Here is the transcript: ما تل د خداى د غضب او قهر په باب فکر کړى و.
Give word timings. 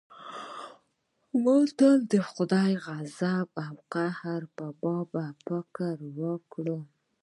ما 1.43 1.57
تل 1.77 1.97
د 2.11 2.13
خداى 2.29 2.71
د 2.81 2.81
غضب 2.85 3.47
او 3.65 3.75
قهر 3.93 4.41
په 4.55 4.65
باب 4.81 5.35
فکر 5.47 5.95
کړى 6.53 6.71
و. 6.79 6.85